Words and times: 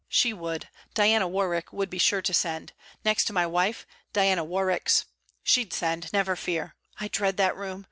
'She 0.09 0.33
would. 0.33 0.67
Diana 0.95 1.27
Warwick 1.27 1.71
would 1.71 1.91
be 1.91 1.99
sure 1.99 2.23
to 2.23 2.33
send. 2.33 2.73
Next 3.05 3.25
to 3.25 3.33
my 3.33 3.45
wife, 3.45 3.85
Diana 4.13 4.43
Warwick's... 4.43 5.05
she'd 5.43 5.73
send, 5.73 6.11
never 6.11 6.35
fear. 6.35 6.75
I 6.99 7.07
dread 7.07 7.37
that 7.37 7.55
room. 7.55 7.79